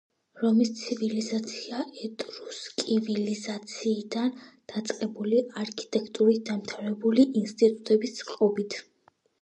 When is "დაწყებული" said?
4.73-5.45